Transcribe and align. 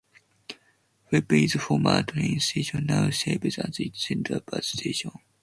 Freehold's 1.11 1.53
former 1.61 2.01
train 2.01 2.39
station 2.39 2.87
now 2.87 3.11
serves 3.11 3.59
as 3.59 3.77
its 3.79 4.07
central 4.07 4.39
bus 4.39 4.65
station. 4.65 5.11